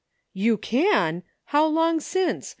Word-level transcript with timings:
"You 0.33 0.57
can! 0.57 1.21
How 1.45 1.67
long 1.67 1.99
since? 1.99 2.49